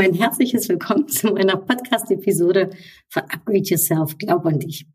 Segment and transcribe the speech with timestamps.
[0.00, 2.70] Herzlich willkommen, ein herzliches Willkommen zu meiner Podcast-Episode
[3.08, 4.86] von Upgrade Yourself, Glaub an dich.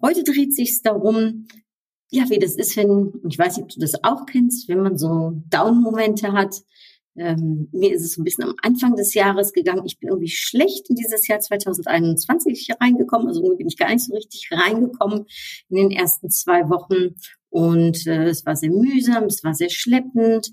[0.00, 1.48] Heute dreht sich darum,
[2.10, 4.96] ja, wie das ist, wenn, ich weiß nicht, ob du das auch kennst, wenn man
[4.96, 6.62] so Down-Momente hat.
[7.16, 9.84] Ähm, mir ist es so ein bisschen am Anfang des Jahres gegangen.
[9.84, 13.26] Ich bin irgendwie schlecht in dieses Jahr 2021 reingekommen.
[13.26, 15.24] Also irgendwie bin ich gar nicht so richtig reingekommen
[15.70, 17.16] in den ersten zwei Wochen.
[17.48, 20.52] Und äh, es war sehr mühsam, es war sehr schleppend.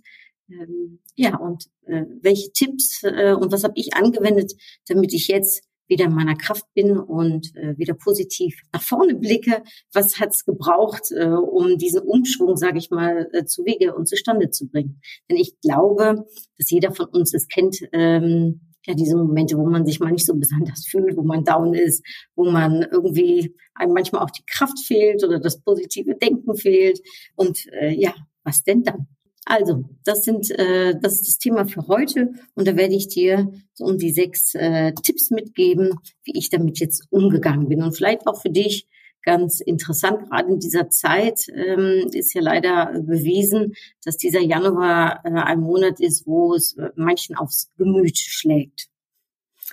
[0.49, 4.53] Ähm, ja, und äh, welche Tipps äh, und was habe ich angewendet,
[4.87, 9.63] damit ich jetzt wieder in meiner Kraft bin und äh, wieder positiv nach vorne blicke.
[9.91, 14.07] Was hat es gebraucht, äh, um diesen Umschwung, sage ich mal, äh, zu Wege und
[14.07, 15.01] zustande zu bringen?
[15.29, 16.25] Denn ich glaube,
[16.57, 20.25] dass jeder von uns es kennt, ähm, ja, diese Momente, wo man sich mal nicht
[20.25, 22.03] so besonders fühlt, wo man down ist,
[22.35, 27.01] wo man irgendwie einem manchmal auch die Kraft fehlt oder das positive Denken fehlt.
[27.35, 29.07] Und äh, ja, was denn dann?
[29.45, 33.51] Also, das sind äh, das ist das Thema für heute und da werde ich dir
[33.73, 35.91] so um die sechs äh, Tipps mitgeben,
[36.23, 38.87] wie ich damit jetzt umgegangen bin und vielleicht auch für dich
[39.21, 40.29] ganz interessant.
[40.29, 45.99] Gerade in dieser Zeit ähm, ist ja leider bewiesen, dass dieser Januar äh, ein Monat
[45.99, 48.87] ist, wo es manchen aufs Gemüt schlägt.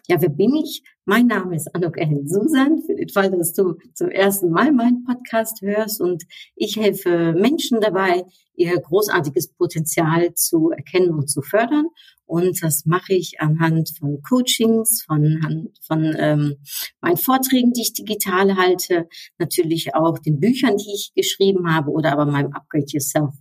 [0.08, 0.82] Ja, wer bin ich?
[1.04, 5.04] Mein Name ist Anuk Ellen Susan, für den Fall, dass du zum ersten Mal meinen
[5.04, 6.24] Podcast hörst und
[6.54, 8.24] ich helfe Menschen dabei,
[8.54, 11.86] ihr großartiges Potenzial zu erkennen und zu fördern.
[12.26, 16.56] Und das mache ich anhand von Coachings, von, von ähm,
[17.00, 22.12] meinen Vorträgen, die ich digital halte, natürlich auch den Büchern, die ich geschrieben habe oder
[22.12, 23.34] aber meinem Upgrade Yourself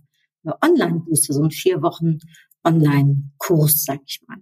[0.44, 2.18] Online-Booster, so ein vier Wochen
[2.64, 4.38] Online-Kurs, sag ich mal.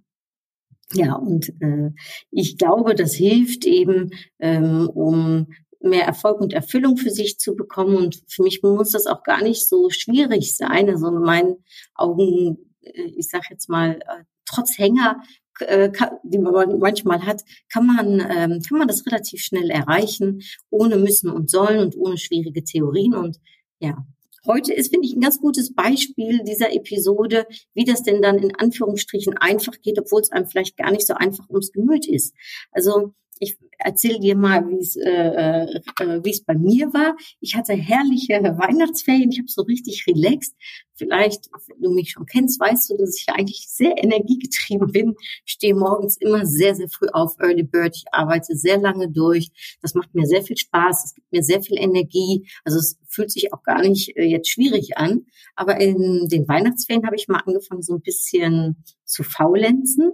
[0.93, 1.91] Ja, und äh,
[2.31, 5.47] ich glaube, das hilft eben, ähm, um
[5.81, 7.95] mehr Erfolg und Erfüllung für sich zu bekommen.
[7.95, 10.89] Und für mich muss das auch gar nicht so schwierig sein.
[10.89, 11.63] Also in meinen
[11.95, 15.21] Augen, äh, ich sage jetzt mal, äh, trotz Hänger,
[15.59, 15.91] äh,
[16.23, 21.29] die man manchmal hat, kann man, ähm, kann man das relativ schnell erreichen, ohne müssen
[21.29, 23.13] und sollen und ohne schwierige Theorien.
[23.13, 23.39] Und
[23.79, 24.05] ja,
[24.45, 28.55] Heute ist, finde ich, ein ganz gutes Beispiel dieser Episode, wie das denn dann in
[28.55, 32.33] Anführungsstrichen einfach geht, obwohl es einem vielleicht gar nicht so einfach ums Gemüt ist.
[32.71, 37.15] Also ich erzähle dir mal, wie es äh, äh, äh, wie es bei mir war.
[37.39, 39.31] Ich hatte herrliche Weihnachtsferien.
[39.31, 40.53] Ich habe so richtig relaxed.
[40.93, 45.15] Vielleicht, wenn du mich schon kennst, weißt du, dass ich eigentlich sehr energiegetrieben bin.
[45.45, 47.95] Ich stehe morgens immer sehr, sehr früh auf, Early Bird.
[47.95, 49.49] Ich arbeite sehr lange durch.
[49.81, 51.05] Das macht mir sehr viel Spaß.
[51.05, 52.45] Es gibt mir sehr viel Energie.
[52.65, 55.25] Also es fühlt sich auch gar nicht äh, jetzt schwierig an.
[55.55, 60.11] Aber in den Weihnachtsferien habe ich mal angefangen, so ein bisschen zu faulenzen.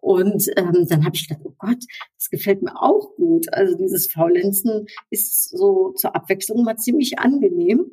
[0.00, 1.82] Und ähm, dann habe ich gedacht, oh Gott,
[2.16, 3.52] das gefällt mir auch gut.
[3.52, 7.90] Also dieses Faulenzen ist so zur Abwechslung mal ziemlich angenehm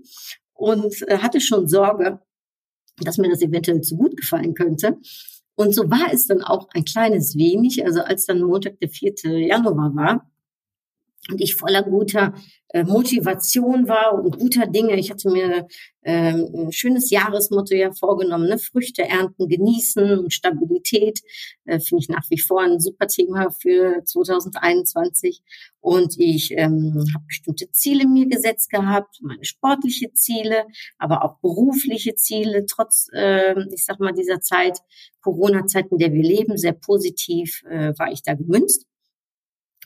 [0.53, 2.19] und äh, hatte schon Sorge,
[2.97, 4.97] dass mir das eventuell zu gut gefallen könnte.
[5.55, 7.85] Und so war es dann auch ein kleines wenig.
[7.85, 9.13] Also als dann Montag, der 4.
[9.45, 10.30] Januar war,
[11.29, 12.33] und ich voller guter
[12.69, 14.97] äh, Motivation war und guter Dinge.
[14.97, 15.67] Ich hatte mir
[16.03, 18.57] ähm, ein schönes Jahresmotto ja vorgenommen, ne?
[18.57, 21.19] Früchte ernten, genießen und Stabilität.
[21.65, 25.43] Äh, Finde ich nach wie vor ein super Thema für 2021.
[25.79, 30.65] Und ich ähm, habe bestimmte Ziele mir gesetzt gehabt, meine sportliche Ziele,
[30.97, 34.79] aber auch berufliche Ziele, trotz, äh, ich sag mal, dieser Zeit,
[35.21, 38.85] Corona-Zeit, in der wir leben, sehr positiv äh, war ich da gemünzt.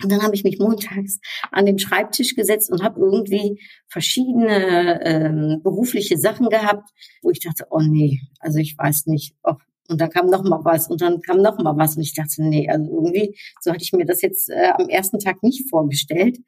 [0.04, 1.20] Und dann habe ich mich montags
[1.52, 6.90] an den Schreibtisch gesetzt und habe irgendwie verschiedene ähm, berufliche Sachen gehabt,
[7.22, 9.36] wo ich dachte, oh nee, also ich weiß nicht.
[9.44, 9.54] Oh.
[9.88, 12.44] Und dann kam noch mal was und dann kam noch mal was und ich dachte,
[12.44, 16.40] nee, also irgendwie so hatte ich mir das jetzt äh, am ersten Tag nicht vorgestellt.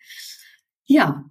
[0.85, 1.23] Ja,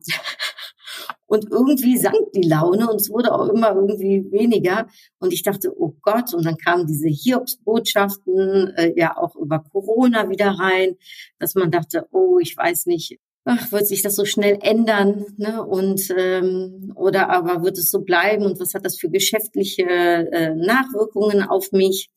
[1.36, 4.88] und irgendwie sank die Laune und es wurde auch immer irgendwie weniger.
[5.18, 10.28] Und ich dachte, oh Gott, und dann kamen diese Hiobsbotschaften äh, ja auch über Corona
[10.30, 10.96] wieder rein,
[11.38, 15.64] dass man dachte, oh, ich weiß nicht, ach, wird sich das so schnell ändern, ne?
[15.64, 20.54] Und ähm, oder aber wird es so bleiben und was hat das für geschäftliche äh,
[20.54, 22.10] Nachwirkungen auf mich?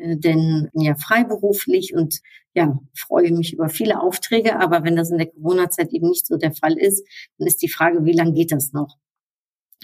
[0.00, 2.20] Äh, denn ja freiberuflich und
[2.54, 6.36] ja, freue mich über viele Aufträge, aber wenn das in der Corona-Zeit eben nicht so
[6.36, 7.06] der Fall ist,
[7.38, 8.96] dann ist die Frage, wie lange geht das noch?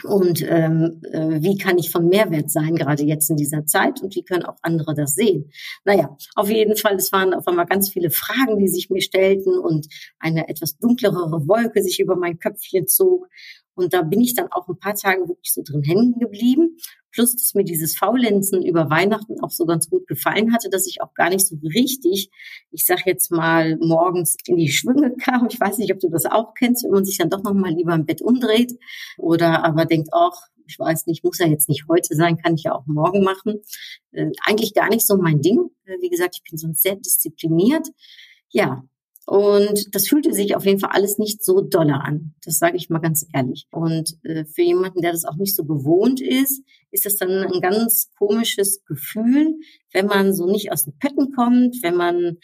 [0.04, 4.14] und ähm, äh, wie kann ich von Mehrwert sein, gerade jetzt in dieser Zeit und
[4.14, 5.50] wie können auch andere das sehen.
[5.84, 9.58] Naja, auf jeden Fall, es waren auf einmal ganz viele Fragen, die sich mir stellten
[9.58, 9.86] und
[10.18, 13.26] eine etwas dunklere Wolke sich über mein Köpfchen zog.
[13.74, 16.76] Und da bin ich dann auch ein paar Tage wirklich so drin hängen geblieben.
[17.16, 21.00] Plus, dass mir dieses Faulenzen über Weihnachten auch so ganz gut gefallen hatte, dass ich
[21.00, 22.28] auch gar nicht so richtig,
[22.70, 25.48] ich sag jetzt mal, morgens in die Schwünge kam.
[25.50, 27.94] Ich weiß nicht, ob du das auch kennst, wenn man sich dann doch nochmal lieber
[27.94, 28.74] im Bett umdreht
[29.16, 30.36] oder aber denkt, auch
[30.68, 33.62] ich weiß nicht, muss ja jetzt nicht heute sein, kann ich ja auch morgen machen.
[34.10, 35.70] Äh, eigentlich gar nicht so mein Ding.
[35.86, 37.88] Äh, wie gesagt, ich bin sonst sehr diszipliniert.
[38.50, 38.84] Ja,
[39.26, 42.34] und das fühlte sich auf jeden Fall alles nicht so dolle an.
[42.44, 43.66] Das sage ich mal ganz ehrlich.
[43.72, 46.62] Und äh, für jemanden, der das auch nicht so gewohnt ist,
[46.92, 49.56] ist das dann ein ganz komisches Gefühl,
[49.92, 52.38] wenn man so nicht aus den Pötten kommt, wenn man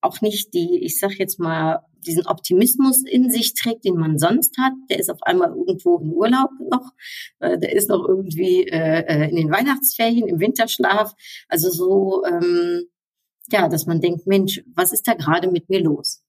[0.00, 4.58] auch nicht die, ich sag jetzt mal, diesen Optimismus in sich trägt, den man sonst
[4.58, 4.72] hat.
[4.90, 6.92] Der ist auf einmal irgendwo im Urlaub noch,
[7.38, 11.14] äh, der ist noch irgendwie äh, äh in den Weihnachtsferien, im Winterschlaf.
[11.48, 12.86] Also so, ähm,
[13.52, 16.23] ja, dass man denkt, Mensch, was ist da gerade mit mir los?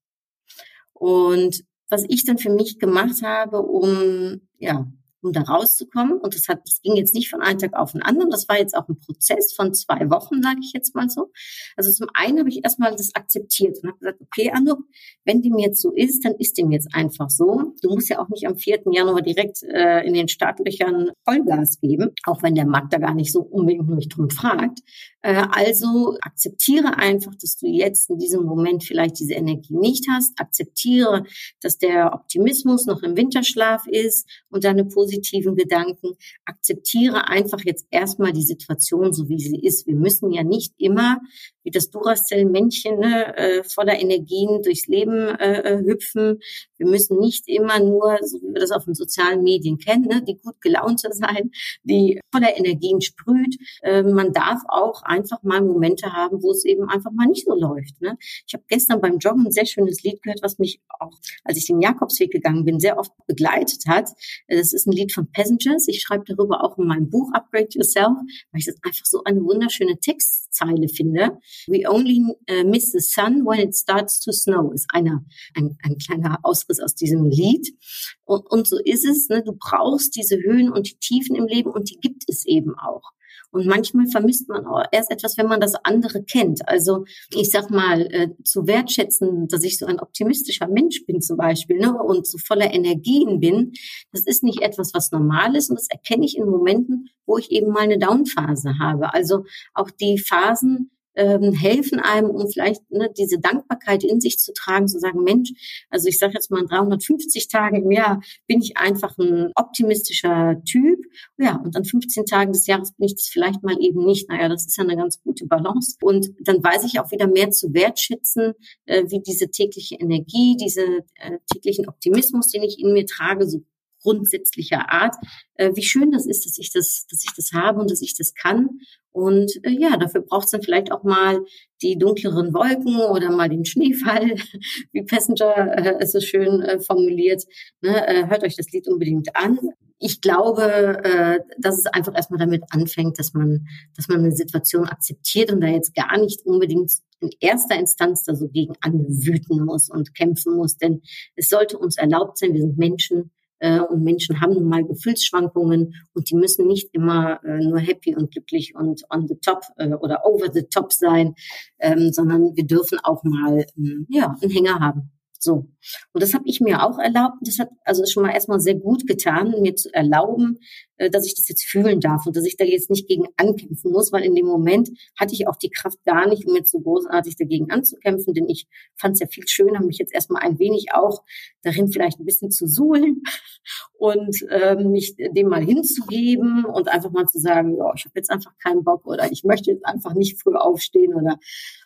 [0.96, 4.88] Und was ich dann für mich gemacht habe, um ja
[5.26, 6.20] um da rauszukommen.
[6.20, 8.30] Und das hat, das ging jetzt nicht von einem Tag auf den anderen.
[8.30, 11.32] Das war jetzt auch ein Prozess von zwei Wochen, sage ich jetzt mal so.
[11.76, 14.80] Also zum einen habe ich erstmal das akzeptiert und habe gesagt, okay, Anuk,
[15.26, 17.74] wenn dem jetzt so ist, dann ist dem jetzt einfach so.
[17.82, 18.84] Du musst ja auch nicht am 4.
[18.92, 23.32] Januar direkt äh, in den Startlöchern Vollgas geben, auch wenn der Markt da gar nicht
[23.32, 24.80] so unbedingt mich drum fragt.
[25.26, 30.40] Äh, also akzeptiere einfach, dass du jetzt in diesem Moment vielleicht diese Energie nicht hast.
[30.40, 31.24] Akzeptiere,
[31.62, 36.18] dass der Optimismus noch im Winterschlaf ist und deine positive positiven Gedanken.
[36.46, 39.88] Akzeptiere einfach jetzt erstmal die Situation so, wie sie ist.
[39.88, 41.20] Wir müssen ja nicht immer
[41.66, 46.40] wie das Duracell-Männchen ne, äh, voller Energien durchs Leben äh, äh, hüpfen.
[46.78, 50.24] Wir müssen nicht immer nur, so wie wir das auf den sozialen Medien kennen, ne,
[50.24, 51.52] die gut gelaunte sein,
[51.84, 53.58] die voller Energien sprüht.
[53.82, 57.56] Äh, man darf auch einfach mal Momente haben, wo es eben einfach mal nicht so
[57.56, 58.00] läuft.
[58.00, 58.18] Ne?
[58.48, 61.66] Ich habe gestern beim Joggen ein sehr schönes Lied gehört, was mich auch, als ich
[61.66, 64.10] den Jakobsweg gegangen bin, sehr oft begleitet hat.
[64.48, 65.88] Das ist ein Lied von Passengers.
[65.88, 68.18] Ich schreibe darüber auch in meinem Buch Upgrade Yourself,
[68.52, 71.40] weil ich das einfach so eine wunderschöne Textzeile finde.
[71.68, 75.24] We only uh, miss the sun when it starts to snow, ist einer,
[75.56, 77.76] ein, ein kleiner Ausriss aus diesem Lied.
[78.24, 79.44] Und, und so ist es, ne?
[79.44, 83.12] du brauchst diese Höhen und die Tiefen im Leben und die gibt es eben auch.
[83.56, 86.68] Und manchmal vermisst man auch erst etwas, wenn man das andere kennt.
[86.68, 91.38] Also ich sag mal, äh, zu wertschätzen, dass ich so ein optimistischer Mensch bin zum
[91.38, 93.72] Beispiel ne, und so voller Energien bin,
[94.12, 97.50] das ist nicht etwas, was normal ist und das erkenne ich in Momenten, wo ich
[97.50, 99.14] eben mal eine Downphase habe.
[99.14, 104.54] Also auch die Phasen, ähm, helfen einem, um vielleicht ne, diese Dankbarkeit in sich zu
[104.54, 105.52] tragen, zu sagen, Mensch,
[105.90, 111.00] also ich sage jetzt mal 350 Tage im Jahr bin ich einfach ein optimistischer Typ.
[111.38, 114.30] Ja, und an 15 Tagen des Jahres bin ich das vielleicht mal eben nicht.
[114.30, 115.96] Naja, das ist ja eine ganz gute Balance.
[116.02, 118.54] Und dann weiß ich auch wieder mehr zu wertschätzen,
[118.86, 123.62] äh, wie diese tägliche Energie, diese äh, täglichen Optimismus, den ich in mir trage, so
[124.06, 125.16] grundsätzlicher Art,
[125.56, 128.16] äh, wie schön das ist, dass ich das, dass ich das habe und dass ich
[128.16, 128.80] das kann.
[129.16, 131.40] Und äh, ja, dafür braucht es dann vielleicht auch mal
[131.82, 134.36] die dunkleren Wolken oder mal den Schneefall,
[134.92, 137.42] wie Passenger äh, es so schön äh, formuliert.
[137.80, 139.58] Ne, äh, hört euch das Lied unbedingt an.
[140.00, 143.66] Ich glaube, äh, dass es einfach erstmal damit anfängt, dass man,
[143.96, 148.36] dass man eine Situation akzeptiert und da jetzt gar nicht unbedingt in erster Instanz da
[148.36, 150.76] so gegen anwüten muss und kämpfen muss.
[150.76, 151.04] Denn
[151.38, 156.30] es sollte uns erlaubt sein, wir sind Menschen, und Menschen haben nun mal Gefühlsschwankungen und
[156.30, 160.26] die müssen nicht immer äh, nur happy und glücklich und on the top äh, oder
[160.26, 161.36] over the top sein,
[161.80, 165.15] ähm, sondern wir dürfen auch mal ähm, ja einen Hänger haben.
[165.46, 165.70] So.
[166.12, 167.36] Und das habe ich mir auch erlaubt.
[167.42, 170.58] Das hat also schon mal erstmal sehr gut getan, mir zu erlauben,
[170.98, 173.92] äh, dass ich das jetzt fühlen darf und dass ich da jetzt nicht gegen ankämpfen
[173.92, 176.80] muss, weil in dem Moment hatte ich auch die Kraft gar nicht, um jetzt so
[176.80, 180.94] großartig dagegen anzukämpfen, denn ich fand es ja viel schöner, mich jetzt erstmal ein wenig
[180.94, 181.24] auch
[181.64, 183.22] darin vielleicht ein bisschen zu suhlen
[183.98, 188.32] und äh, mich dem mal hinzugeben und einfach mal zu sagen, ja, ich habe jetzt
[188.32, 191.38] einfach keinen Bock oder ich möchte jetzt einfach nicht früh aufstehen oder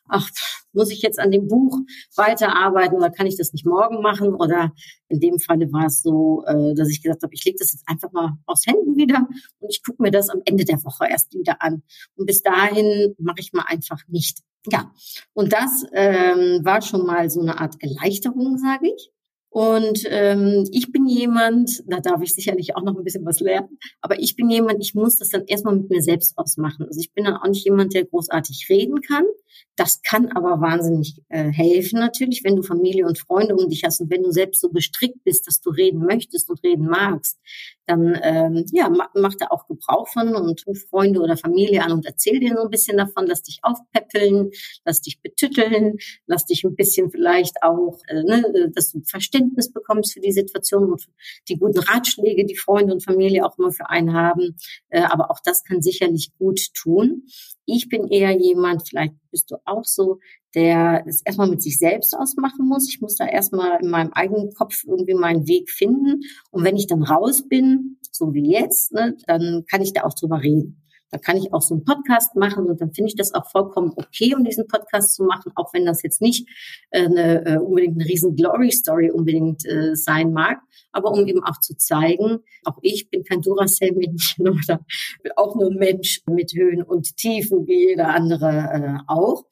[0.09, 0.29] ach,
[0.73, 1.79] muss ich jetzt an dem Buch
[2.15, 4.35] weiterarbeiten oder kann ich das nicht morgen machen?
[4.35, 4.71] Oder
[5.07, 7.87] in dem Falle war es so, äh, dass ich gesagt habe, ich lege das jetzt
[7.87, 9.27] einfach mal aus Händen wieder
[9.59, 11.83] und ich gucke mir das am Ende der Woche erst wieder an.
[12.15, 14.39] Und bis dahin mache ich mal einfach nicht.
[14.67, 14.91] Ja,
[15.33, 19.11] und das ähm, war schon mal so eine Art Erleichterung, sage ich.
[19.49, 23.79] Und ähm, ich bin jemand, da darf ich sicherlich auch noch ein bisschen was lernen,
[24.01, 26.85] aber ich bin jemand, ich muss das dann erstmal mit mir selbst ausmachen.
[26.85, 29.25] Also ich bin dann auch nicht jemand, der großartig reden kann.
[29.75, 34.01] Das kann aber wahnsinnig äh, helfen natürlich, wenn du Familie und Freunde um dich hast
[34.01, 37.39] und wenn du selbst so gestrickt bist, dass du reden möchtest und reden magst,
[37.87, 41.91] dann ähm, ja, mach, mach da auch Gebrauch von und ruf Freunde oder Familie an
[41.91, 44.51] und erzähl dir so ein bisschen davon, lass dich aufpäppeln,
[44.85, 49.01] lass dich betütteln, lass dich ein bisschen vielleicht auch, äh, ne, dass du
[49.39, 51.07] Verständnis bekommst für die Situation und
[51.47, 54.55] die guten Ratschläge, die Freunde und Familie auch immer für einen haben.
[54.89, 57.23] Äh, aber auch das kann sicherlich gut tun.
[57.65, 60.19] Ich bin eher jemand, vielleicht bist du auch so,
[60.55, 62.89] der es erstmal mit sich selbst ausmachen muss.
[62.89, 66.21] Ich muss da erstmal in meinem eigenen Kopf irgendwie meinen Weg finden.
[66.51, 70.13] Und wenn ich dann raus bin, so wie jetzt, ne, dann kann ich da auch
[70.13, 70.81] drüber reden.
[71.11, 73.93] Da kann ich auch so einen Podcast machen und dann finde ich das auch vollkommen
[73.95, 76.47] okay, um diesen Podcast zu machen, auch wenn das jetzt nicht
[76.91, 80.59] äh, eine, äh, unbedingt eine riesen Glory-Story unbedingt äh, sein mag,
[80.91, 84.85] aber um eben auch zu zeigen, auch ich bin kein Duracell-Männchen oder
[85.35, 89.45] auch nur Mensch mit Höhen und Tiefen wie jeder andere äh, auch.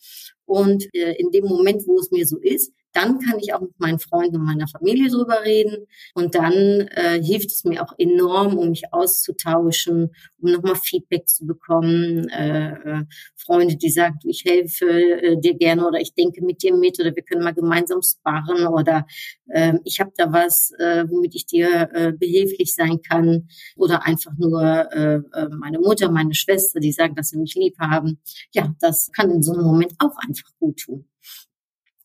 [0.45, 3.79] Und äh, in dem Moment, wo es mir so ist, dann kann ich auch mit
[3.79, 5.85] meinen Freunden und meiner Familie drüber reden.
[6.15, 11.45] Und dann äh, hilft es mir auch enorm, um mich auszutauschen, um nochmal Feedback zu
[11.45, 12.27] bekommen.
[12.29, 13.03] Äh, äh,
[13.35, 17.15] Freunde, die sagen, ich helfe äh, dir gerne oder ich denke mit dir mit oder
[17.15, 19.05] wir können mal gemeinsam sparen oder
[19.47, 23.47] äh, ich habe da was, äh, womit ich dir äh, behilflich sein kann.
[23.75, 27.77] Oder einfach nur äh, äh, meine Mutter, meine Schwester, die sagen, dass sie mich lieb
[27.79, 28.19] haben.
[28.53, 31.05] Ja, das kann in so einem Moment auch einfach gut tun.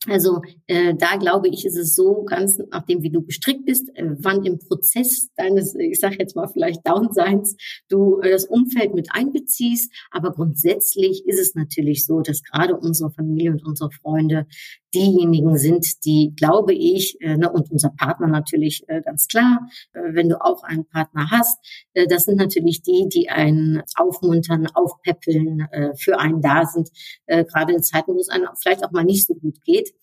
[0.09, 4.06] Also äh, da glaube ich, ist es so, ganz nachdem wie du gestrickt bist, äh,
[4.18, 7.56] wann im Prozess deines, ich sage jetzt mal vielleicht Downseins,
[7.88, 9.92] du äh, das Umfeld mit einbeziehst.
[10.11, 14.47] Aber grundsätzlich ist es natürlich so, dass gerade unsere Familie und unsere Freunde
[14.94, 20.00] diejenigen sind, die, glaube ich, äh, ne, und unser Partner natürlich äh, ganz klar, äh,
[20.12, 21.58] wenn du auch einen Partner hast,
[21.94, 26.90] äh, das sind natürlich die, die einen aufmuntern, aufpäppeln, äh, für einen da sind,
[27.26, 29.94] äh, gerade in Zeiten, wo es einem vielleicht auch mal nicht so gut geht.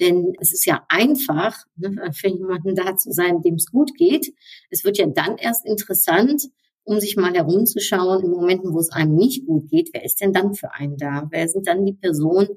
[0.00, 4.32] Denn es ist ja einfach, ne, für jemanden da zu sein, dem es gut geht.
[4.70, 6.48] Es wird ja dann erst interessant,
[6.90, 9.90] um sich mal herumzuschauen in Momenten, wo es einem nicht gut geht.
[9.92, 11.28] Wer ist denn dann für einen da?
[11.30, 12.48] Wer sind dann die Personen,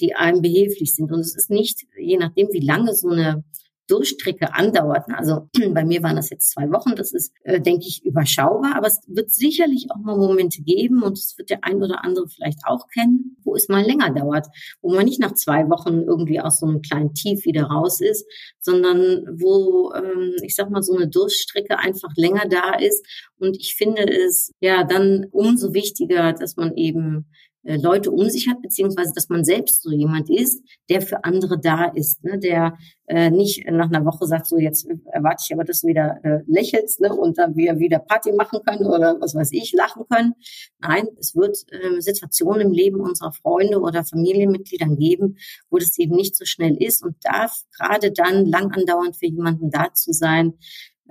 [0.00, 1.12] die einem behilflich sind?
[1.12, 3.44] Und es ist nicht, je nachdem, wie lange so eine
[3.88, 5.04] Durchstrecke andauert.
[5.14, 6.94] Also bei mir waren das jetzt zwei Wochen.
[6.96, 8.76] Das ist, äh, denke ich, überschaubar.
[8.76, 12.28] Aber es wird sicherlich auch mal Momente geben und es wird der ein oder andere
[12.28, 14.46] vielleicht auch kennen, wo es mal länger dauert,
[14.80, 18.26] wo man nicht nach zwei Wochen irgendwie aus so einem kleinen Tief wieder raus ist,
[18.60, 23.04] sondern wo, ähm, ich sag mal, so eine Durchstrecke einfach länger da ist.
[23.38, 27.26] Und ich finde es ja dann umso wichtiger, dass man eben
[27.64, 31.84] Leute um sich hat, beziehungsweise dass man selbst so jemand ist, der für andere da
[31.84, 32.38] ist, ne?
[32.38, 32.76] der
[33.06, 36.40] äh, nicht nach einer Woche sagt, so jetzt erwarte ich aber, dass du wieder äh,
[36.46, 37.14] lächelst ne?
[37.14, 40.34] und dann wir wieder Party machen können oder was weiß ich, lachen können.
[40.80, 45.36] Nein, es wird äh, Situationen im Leben unserer Freunde oder Familienmitgliedern geben,
[45.70, 49.70] wo das eben nicht so schnell ist und darf gerade dann lang andauernd für jemanden
[49.70, 50.54] da zu sein,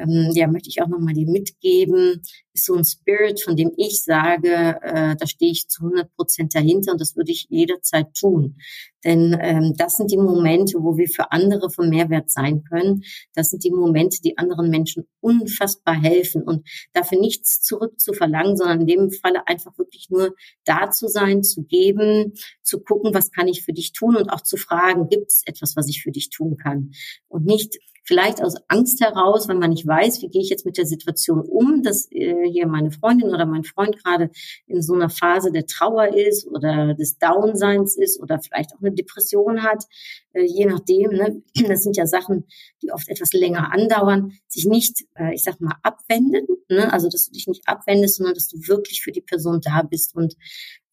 [0.02, 2.22] ähm, ja, möchte ich auch nochmal dir mitgeben,
[2.54, 6.56] ist so ein Spirit, von dem ich sage, äh, da stehe ich zu 100 Prozent
[6.56, 8.58] dahinter und das würde ich jederzeit tun.
[9.04, 13.04] Denn ähm, das sind die Momente, wo wir für andere von Mehrwert sein können.
[13.34, 18.58] Das sind die Momente, die anderen Menschen unfassbar helfen und dafür nichts zurück zu verlangen,
[18.58, 23.32] sondern in dem Falle einfach wirklich nur da zu sein, zu geben, zu gucken, was
[23.32, 26.12] kann ich für dich tun und auch zu fragen, gibt es etwas, was ich für
[26.12, 26.92] dich tun kann?
[27.28, 30.78] Und nicht vielleicht aus Angst heraus, wenn man nicht weiß, wie gehe ich jetzt mit
[30.78, 34.32] der Situation um, dass äh, hier meine Freundin oder mein Freund gerade
[34.68, 38.92] in so einer Phase der Trauer ist oder des Downseins ist oder vielleicht auch eine
[38.92, 39.86] Depression hat,
[40.34, 41.12] äh, je nachdem.
[41.12, 41.44] Ne?
[41.72, 42.48] Das sind ja Sachen,
[42.82, 46.48] die oft etwas länger andauern, sich nicht, äh, ich sag mal, abwenden.
[46.70, 46.92] Ne?
[46.92, 50.16] Also dass du dich nicht abwendest, sondern dass du wirklich für die Person da bist
[50.16, 50.36] und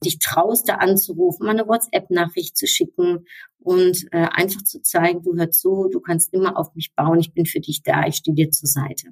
[0.04, 3.26] dich traust, da anzurufen, mal eine WhatsApp-Nachricht zu schicken
[3.58, 7.32] und äh, einfach zu zeigen, du hörst zu, du kannst immer auf mich bauen, ich
[7.32, 9.08] bin für dich da, ich stehe dir zur Seite.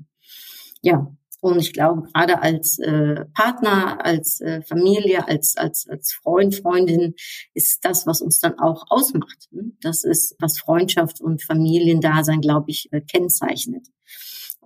[0.83, 6.55] Ja, und ich glaube, gerade als äh, Partner, als äh, Familie, als, als, als Freund,
[6.55, 7.15] Freundin
[7.55, 9.49] ist das, was uns dann auch ausmacht.
[9.51, 9.73] Ne?
[9.81, 13.87] Das ist, was Freundschaft und Familiendasein, glaube ich, äh, kennzeichnet.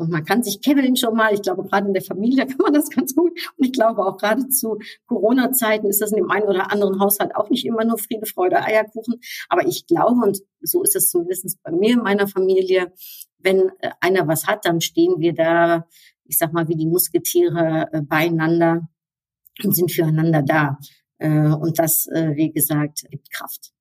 [0.01, 1.35] Und man kann sich kennen schon mal.
[1.35, 3.33] Ich glaube, gerade in der Familie kann man das ganz gut.
[3.59, 7.37] Und ich glaube auch gerade zu Corona-Zeiten ist das in dem einen oder anderen Haushalt
[7.37, 9.21] auch nicht immer nur Friede, Freude, Eierkuchen.
[9.51, 12.95] Aber ich glaube, und so ist es zumindest bei mir in meiner Familie,
[13.41, 15.87] wenn äh, einer was hat, dann stehen wir da,
[16.25, 18.89] ich sag mal, wie die Musketiere äh, beieinander
[19.63, 20.79] und sind füreinander da.
[21.19, 23.73] Äh, und das, wie gesagt, gibt Kraft.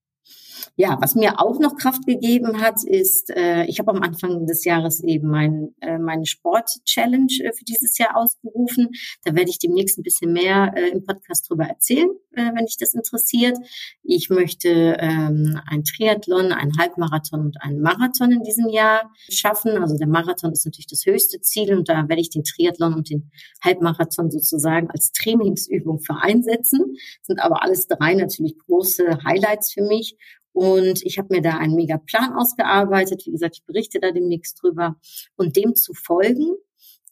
[0.76, 4.66] Ja, was mir auch noch Kraft gegeben hat, ist, äh, ich habe am Anfang des
[4.66, 8.90] Jahres eben mein, äh, meine Sport-Challenge äh, für dieses Jahr ausgerufen.
[9.24, 12.78] Da werde ich demnächst ein bisschen mehr äh, im Podcast drüber erzählen, äh, wenn dich
[12.78, 13.58] das interessiert.
[14.04, 19.78] Ich möchte ähm, ein Triathlon, ein Halbmarathon und einen Marathon in diesem Jahr schaffen.
[19.78, 23.10] Also der Marathon ist natürlich das höchste Ziel und da werde ich den Triathlon und
[23.10, 23.32] den
[23.64, 26.96] Halbmarathon sozusagen als Trainingsübung für einsetzen.
[27.22, 30.16] Sind aber alles drei natürlich große Highlights für mich.
[30.52, 33.24] Und ich habe mir da einen mega Plan ausgearbeitet.
[33.26, 34.98] Wie gesagt, ich berichte da demnächst drüber.
[35.36, 36.56] Und dem zu folgen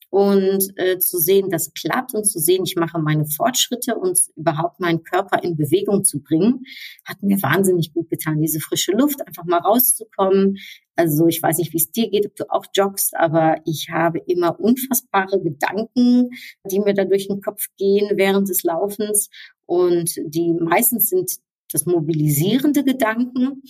[0.10, 4.80] und äh, zu sehen, das klappt und zu sehen, ich mache meine Fortschritte und überhaupt
[4.80, 6.64] meinen Körper in Bewegung zu bringen,
[7.06, 8.42] hat mir wahnsinnig gut getan.
[8.42, 10.58] Diese frische Luft, einfach mal rauszukommen.
[10.96, 14.20] Also ich weiß nicht, wie es dir geht, ob du auch joggst, aber ich habe
[14.26, 16.30] immer unfassbare Gedanken,
[16.72, 19.30] die mir da durch den Kopf gehen während des Laufens.
[19.66, 21.32] Und die meistens sind
[21.72, 23.62] das mobilisierende Gedanken.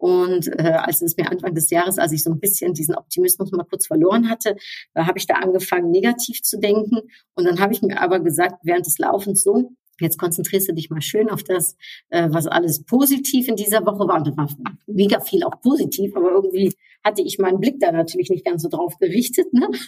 [0.00, 3.52] Und äh, als es mir Anfang des Jahres, als ich so ein bisschen diesen Optimismus
[3.52, 4.56] mal kurz verloren hatte,
[4.94, 7.00] da habe ich da angefangen, negativ zu denken.
[7.34, 10.88] Und dann habe ich mir aber gesagt, während des Laufens so, Jetzt konzentrierst du dich
[10.88, 11.76] mal schön auf das,
[12.08, 14.16] äh, was alles positiv in dieser Woche war.
[14.16, 14.48] Und da war
[14.86, 16.72] mega viel auch positiv, aber irgendwie
[17.04, 19.52] hatte ich meinen Blick da natürlich nicht ganz so drauf gerichtet.
[19.52, 19.68] Ne?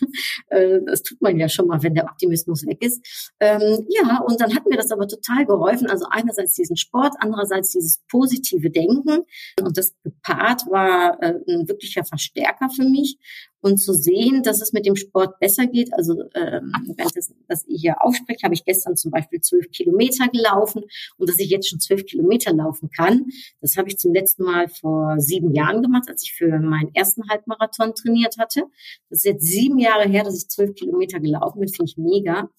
[0.49, 3.33] Äh, das tut man ja schon mal, wenn der Optimismus weg ist.
[3.41, 5.89] Ähm, ja, und dann hat mir das aber total geholfen.
[5.89, 9.25] Also einerseits diesen Sport, andererseits dieses positive Denken.
[9.63, 13.19] Und das gepaart war äh, ein wirklicher Verstärker für mich
[13.63, 15.95] und zu sehen, dass es mit dem Sport besser geht.
[15.95, 20.29] Also ähm, wenn das, das ich hier aufspreche, habe ich gestern zum Beispiel zwölf Kilometer
[20.29, 20.83] gelaufen
[21.17, 23.27] und dass ich jetzt schon zwölf Kilometer laufen kann,
[23.61, 27.29] das habe ich zum letzten Mal vor sieben Jahren gemacht, als ich für meinen ersten
[27.31, 28.65] Halbmarathon trainiert hatte.
[29.09, 32.51] Das ist jetzt sieben Jahre her, dass ich zwölf Kilometer gelaufen bin, finde ich mega.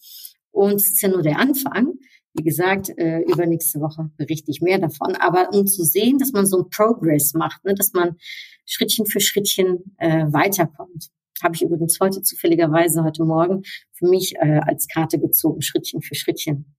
[0.51, 1.95] Und es ist ja nur der Anfang.
[2.33, 5.15] Wie gesagt, äh, übernächste Woche berichte ich mehr davon.
[5.15, 8.17] Aber um zu sehen, dass man so ein Progress macht, ne, dass man
[8.65, 11.09] Schrittchen für Schrittchen äh, weiterkommt.
[11.43, 16.15] Habe ich übrigens heute zufälligerweise heute Morgen für mich äh, als Karte gezogen, Schrittchen für
[16.15, 16.75] Schrittchen.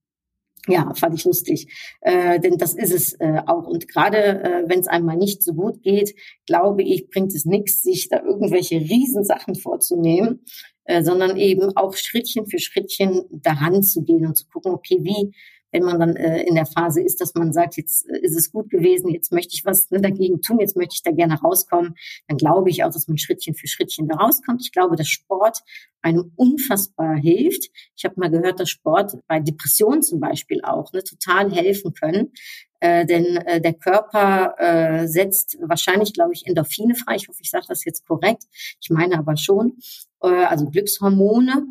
[0.66, 1.68] Ja, fand ich lustig,
[2.00, 3.66] äh, denn das ist es äh, auch.
[3.66, 6.14] Und gerade äh, wenn es einmal nicht so gut geht,
[6.46, 10.44] glaube ich, bringt es nichts, sich da irgendwelche Riesensachen vorzunehmen,
[10.84, 15.34] äh, sondern eben auch Schrittchen für Schrittchen daran zu gehen und zu gucken, okay, wie
[15.74, 18.52] wenn man dann äh, in der Phase ist, dass man sagt, jetzt äh, ist es
[18.52, 21.96] gut gewesen, jetzt möchte ich was ne, dagegen tun, jetzt möchte ich da gerne rauskommen,
[22.28, 24.62] dann glaube ich auch, dass man Schrittchen für Schrittchen da rauskommt.
[24.62, 25.62] Ich glaube, dass Sport
[26.00, 27.70] einem unfassbar hilft.
[27.96, 32.32] Ich habe mal gehört, dass Sport bei Depressionen zum Beispiel auch ne, total helfen können.
[32.78, 37.16] Äh, denn äh, der Körper äh, setzt wahrscheinlich, glaube ich, Endorphine frei.
[37.16, 38.44] Ich hoffe, ich sage das jetzt korrekt.
[38.80, 39.78] Ich meine aber schon,
[40.22, 41.66] äh, also Glückshormone.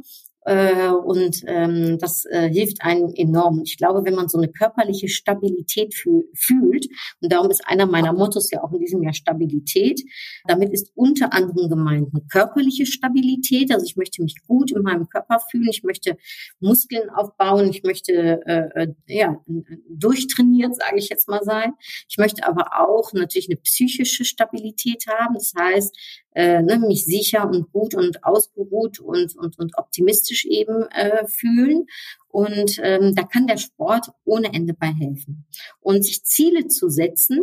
[0.45, 3.61] Äh, und ähm, das äh, hilft einem enorm.
[3.63, 6.87] Ich glaube, wenn man so eine körperliche Stabilität fühl fühlt,
[7.21, 10.01] und darum ist einer meiner Mottos ja auch in diesem Jahr Stabilität,
[10.45, 13.71] damit ist unter anderem gemeint eine körperliche Stabilität.
[13.71, 16.17] Also ich möchte mich gut in meinem Körper fühlen, ich möchte
[16.59, 19.37] Muskeln aufbauen, ich möchte äh, äh ja
[19.89, 21.73] durchtrainiert, sage ich jetzt mal sein.
[22.09, 25.35] Ich möchte aber auch natürlich eine psychische Stabilität haben.
[25.35, 25.97] Das heißt,
[26.35, 31.85] äh, ne, mich sicher und gut und ausgeruht und, und, und optimistisch eben äh, fühlen.
[32.27, 35.45] Und ähm, da kann der Sport ohne Ende bei helfen.
[35.79, 37.39] Und sich Ziele zu setzen,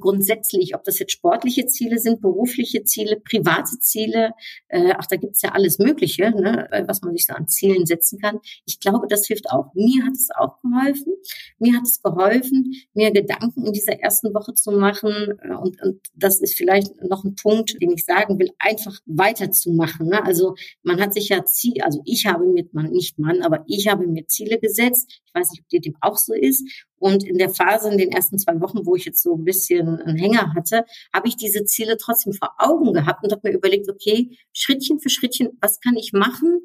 [0.00, 4.32] grundsätzlich, ob das jetzt sportliche Ziele sind, berufliche Ziele, private Ziele,
[4.68, 7.86] äh, ach, da gibt's ja alles Mögliche, ne, äh, was man sich so an Zielen
[7.86, 8.38] setzen kann.
[8.64, 9.72] Ich glaube, das hilft auch.
[9.74, 11.12] Mir hat es auch geholfen.
[11.58, 15.38] Mir hat es geholfen, mir Gedanken in dieser ersten Woche zu machen.
[15.42, 20.08] Äh, und, und das ist vielleicht noch ein Punkt, den ich sagen will, einfach weiterzumachen.
[20.08, 20.24] Ne?
[20.24, 23.88] Also man hat sich ja Ziel, also ich habe mir, man nicht Mann, aber ich
[23.88, 25.20] habe mir Ziele gesetzt.
[25.26, 26.86] Ich weiß nicht, ob dir dem auch so ist.
[26.98, 30.00] Und in der Phase, in den ersten zwei Wochen, wo ich jetzt so ein bisschen
[30.00, 33.88] einen Hänger hatte, habe ich diese Ziele trotzdem vor Augen gehabt und habe mir überlegt,
[33.88, 36.60] okay, Schrittchen für Schrittchen, was kann ich machen,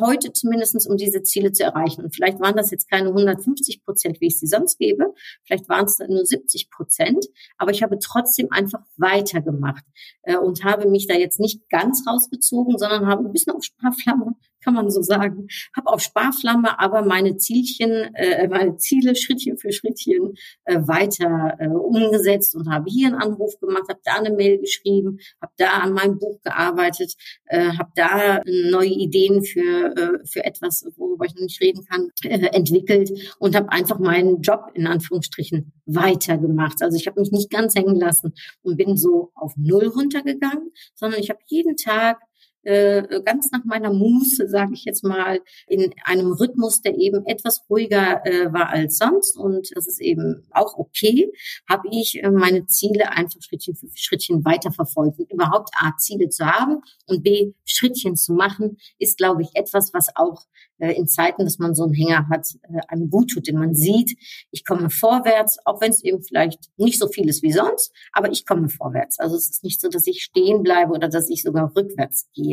[0.00, 2.02] heute zumindestens, um diese Ziele zu erreichen.
[2.04, 5.14] Und vielleicht waren das jetzt keine 150 Prozent, wie ich sie sonst gebe,
[5.44, 7.26] vielleicht waren es nur 70 Prozent,
[7.58, 9.84] aber ich habe trotzdem einfach weitergemacht
[10.22, 14.36] äh, und habe mich da jetzt nicht ganz rausgezogen, sondern habe ein bisschen auf Sparflamme
[14.62, 15.48] kann man so sagen.
[15.76, 21.68] Habe auf Sparflamme aber meine Zielchen, äh, meine Ziele Schrittchen für Schrittchen äh, weiter äh,
[21.68, 25.92] umgesetzt und habe hier einen Anruf gemacht, habe da eine Mail geschrieben, habe da an
[25.92, 27.14] meinem Buch gearbeitet,
[27.46, 32.10] äh, habe da neue Ideen für äh, für etwas, worüber ich noch nicht reden kann,
[32.24, 36.82] äh, entwickelt und habe einfach meinen Job in Anführungsstrichen weitergemacht.
[36.82, 41.20] Also ich habe mich nicht ganz hängen lassen und bin so auf null runtergegangen, sondern
[41.20, 42.18] ich habe jeden Tag
[42.62, 47.64] äh, ganz nach meiner Muße, sage ich jetzt mal, in einem Rhythmus, der eben etwas
[47.68, 49.36] ruhiger äh, war als sonst.
[49.36, 51.32] Und das ist eben auch okay,
[51.68, 55.18] habe ich äh, meine Ziele einfach Schrittchen für Schrittchen weiterverfolgt.
[55.18, 59.92] Und überhaupt A, Ziele zu haben und B, Schrittchen zu machen, ist, glaube ich, etwas,
[59.94, 60.46] was auch
[60.80, 63.46] äh, in Zeiten, dass man so einen Hänger hat, äh, einem gut tut.
[63.46, 64.16] Denn man sieht,
[64.50, 68.30] ich komme vorwärts, auch wenn es eben vielleicht nicht so viel ist wie sonst, aber
[68.30, 69.18] ich komme vorwärts.
[69.18, 72.49] Also es ist nicht so, dass ich stehen bleibe oder dass ich sogar rückwärts gehe.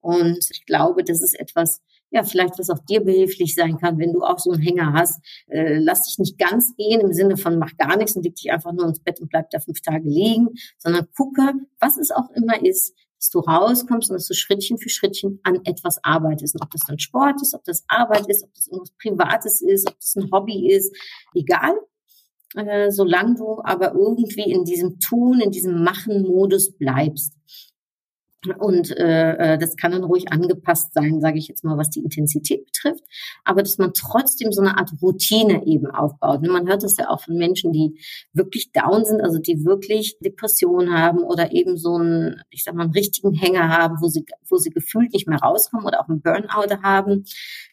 [0.00, 4.12] Und ich glaube, das ist etwas, ja, vielleicht was auch dir behilflich sein kann, wenn
[4.12, 5.20] du auch so einen Hänger hast.
[5.48, 8.52] Äh, lass dich nicht ganz gehen im Sinne von mach gar nichts und leg dich
[8.52, 10.48] einfach nur ins Bett und bleib da fünf Tage liegen,
[10.78, 14.88] sondern gucke, was es auch immer ist, dass du rauskommst und dass du Schrittchen für
[14.88, 16.54] Schrittchen an etwas arbeitest.
[16.54, 19.88] Und ob das dann Sport ist, ob das Arbeit ist, ob das irgendwas Privates ist,
[19.88, 20.94] ob das ein Hobby ist,
[21.34, 21.74] egal.
[22.54, 27.34] Äh, solange du aber irgendwie in diesem Tun, in diesem Machen-Modus bleibst.
[28.54, 32.00] Und äh, äh, das kann dann ruhig angepasst sein, sage ich jetzt mal, was die
[32.00, 33.04] Intensität betrifft.
[33.44, 36.40] Aber dass man trotzdem so eine Art Routine eben aufbaut.
[36.40, 38.00] Und man hört das ja auch von Menschen, die
[38.32, 42.84] wirklich down sind, also die wirklich Depressionen haben oder eben so einen, ich sag mal,
[42.84, 46.20] einen richtigen Hänger haben, wo sie, wo sie gefühlt nicht mehr rauskommen oder auch einen
[46.20, 47.24] Burnout haben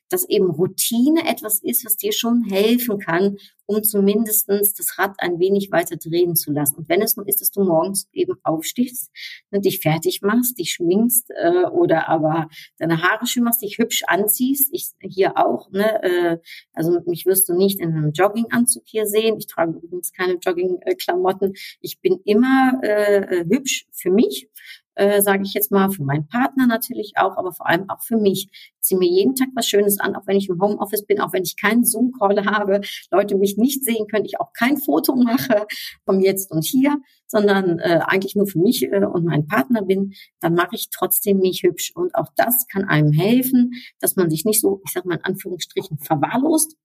[0.10, 5.40] dass eben Routine etwas ist, was dir schon helfen kann, um zumindestens das Rad ein
[5.40, 6.78] wenig weiter drehen zu lassen.
[6.78, 9.10] Und wenn es nur ist, dass du morgens eben aufstehst
[9.52, 14.04] und dich fertig machst, dich schminkst äh, oder aber deine Haare schön machst, dich hübsch
[14.08, 14.70] anziehst.
[14.72, 16.38] Ich hier auch, ne, äh,
[16.74, 19.38] also mich wirst du nicht in einem Jogginganzug hier sehen.
[19.38, 21.54] Ich trage übrigens keine Joggingklamotten.
[21.80, 24.50] Ich bin immer äh, äh hübsch für mich
[24.96, 28.18] äh, sage ich jetzt mal, für meinen Partner natürlich auch, aber vor allem auch für
[28.18, 28.50] mich.
[28.52, 31.34] Ich ziehe mir jeden Tag was Schönes an, auch wenn ich im Homeoffice bin, auch
[31.34, 35.66] wenn ich keinen Zoom-Call habe, Leute mich nicht sehen können, ich auch kein Foto mache
[36.06, 40.14] vom Jetzt und Hier, sondern äh, eigentlich nur für mich äh, und meinen Partner bin,
[40.40, 41.92] dann mache ich trotzdem mich hübsch.
[41.96, 45.24] Und auch das kann einem helfen, dass man sich nicht so, ich sage mal in
[45.24, 46.76] Anführungsstrichen, verwahrlost,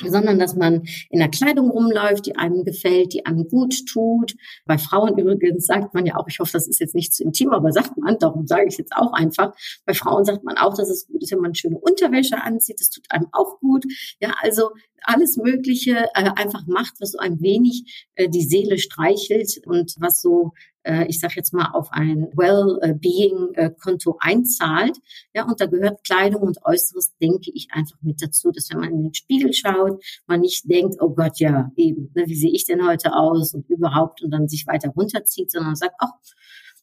[0.00, 4.34] sondern dass man in der Kleidung rumläuft, die einem gefällt, die einem gut tut.
[4.64, 7.50] Bei Frauen übrigens sagt man ja auch, ich hoffe, das ist jetzt nicht zu intim,
[7.50, 9.52] aber sagt man, darum sage ich jetzt auch einfach,
[9.84, 12.90] bei Frauen sagt man auch, dass es gut ist, wenn man schöne Unterwäsche anzieht, das
[12.90, 13.84] tut einem auch gut.
[14.20, 14.70] Ja, also
[15.04, 20.20] alles Mögliche äh, einfach macht, was so ein wenig äh, die Seele streichelt und was
[20.20, 20.52] so
[20.84, 24.98] äh, ich sage jetzt mal, auf ein Well-Being-Konto einzahlt.
[25.34, 28.90] Ja, und da gehört Kleidung und Äußeres, denke ich, einfach mit dazu, dass wenn man
[28.90, 32.64] in den Spiegel schaut, man nicht denkt, oh Gott, ja, eben, ne, wie sehe ich
[32.64, 36.12] denn heute aus und überhaupt und dann sich weiter runterzieht, sondern sagt, ach,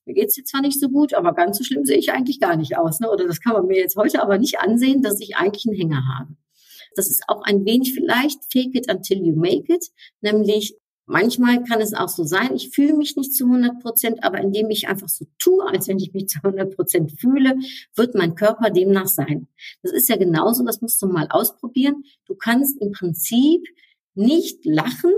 [0.05, 2.55] mir geht's jetzt zwar nicht so gut, aber ganz so schlimm sehe ich eigentlich gar
[2.55, 2.99] nicht aus.
[2.99, 3.11] Ne?
[3.11, 6.01] Oder das kann man mir jetzt heute aber nicht ansehen, dass ich eigentlich einen Hänger
[6.17, 6.35] habe.
[6.95, 9.85] Das ist auch ein wenig vielleicht fake it until you make it,
[10.21, 10.75] nämlich
[11.11, 14.69] Manchmal kann es auch so sein, ich fühle mich nicht zu 100 Prozent, aber indem
[14.69, 17.55] ich einfach so tue, als wenn ich mich zu 100 Prozent fühle,
[17.95, 19.47] wird mein Körper demnach sein.
[19.81, 22.03] Das ist ja genauso, das musst du mal ausprobieren.
[22.27, 23.65] Du kannst im Prinzip
[24.13, 25.11] nicht lachen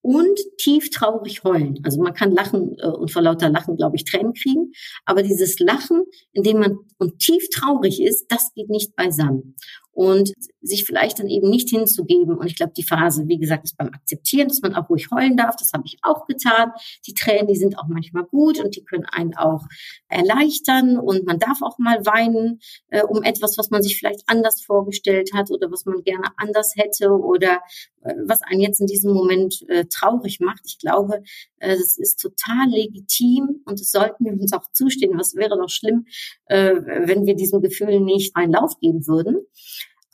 [0.00, 1.80] und tief traurig heulen.
[1.82, 4.72] Also man kann lachen äh, und vor lauter Lachen, glaube ich, Tränen kriegen.
[5.04, 9.54] Aber dieses Lachen, in dem man und tief traurig ist, das geht nicht beisammen
[9.96, 12.36] und sich vielleicht dann eben nicht hinzugeben.
[12.36, 15.38] Und ich glaube, die Phase, wie gesagt, ist beim Akzeptieren, dass man auch ruhig heulen
[15.38, 15.56] darf.
[15.56, 16.72] Das habe ich auch getan.
[17.06, 19.64] Die Tränen, die sind auch manchmal gut und die können einen auch
[20.08, 20.98] erleichtern.
[20.98, 25.30] Und man darf auch mal weinen äh, um etwas, was man sich vielleicht anders vorgestellt
[25.32, 27.62] hat oder was man gerne anders hätte oder
[28.02, 30.60] äh, was einen jetzt in diesem Moment äh, traurig macht.
[30.66, 31.22] Ich glaube,
[31.58, 35.18] äh, das ist total legitim und das sollten wir uns auch zustehen.
[35.18, 36.04] Was wäre doch schlimm,
[36.46, 39.38] äh, wenn wir diesem Gefühl nicht einen Lauf geben würden.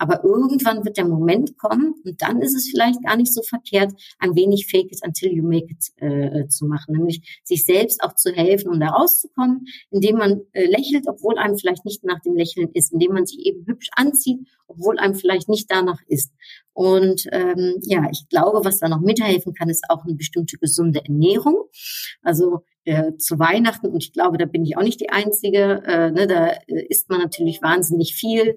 [0.02, 3.92] Aber irgendwann wird der Moment kommen und dann ist es vielleicht gar nicht so verkehrt,
[4.18, 8.16] ein wenig Fake it until you make it äh, zu machen, nämlich sich selbst auch
[8.16, 12.34] zu helfen, um da rauszukommen, indem man äh, lächelt, obwohl einem vielleicht nicht nach dem
[12.34, 16.32] Lächeln ist, indem man sich eben hübsch anzieht, obwohl einem vielleicht nicht danach ist.
[16.72, 21.04] Und ähm, ja, ich glaube, was da noch mithelfen kann, ist auch eine bestimmte gesunde
[21.04, 21.68] Ernährung.
[22.22, 26.10] Also äh, zu Weihnachten, und ich glaube, da bin ich auch nicht die Einzige, äh,
[26.10, 28.56] ne, da äh, isst man natürlich wahnsinnig viel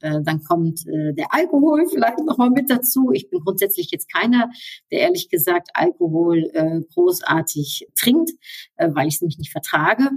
[0.00, 3.10] äh, dann kommt äh, der Alkohol vielleicht nochmal mit dazu.
[3.12, 4.50] Ich bin grundsätzlich jetzt keiner,
[4.90, 8.30] der ehrlich gesagt Alkohol äh, großartig trinkt,
[8.76, 10.10] äh, weil ich es nämlich nicht vertrage.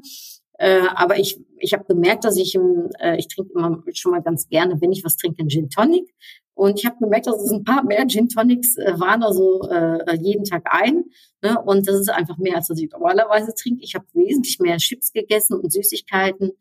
[0.59, 4.21] Äh, aber ich, ich habe gemerkt, dass ich, im, äh, ich trinke immer schon mal
[4.21, 6.13] ganz gerne, wenn ich was trinke, einen Gin Tonic.
[6.55, 10.15] Und ich habe gemerkt, dass es ein paar mehr Gin Tonics äh, waren also äh,
[10.21, 11.05] jeden Tag ein.
[11.41, 11.59] Ne?
[11.59, 13.83] Und das ist einfach mehr, als was ich normalerweise trinke.
[13.83, 16.51] Ich habe wesentlich mehr Chips gegessen und Süßigkeiten.